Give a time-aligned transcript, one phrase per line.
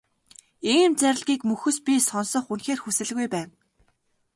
[0.75, 3.53] Ийм зарлигийг мөхөс би сонсох үнэхээр хүсэлгүй байна.